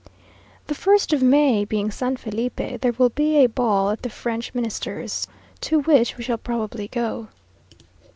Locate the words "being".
1.63-1.91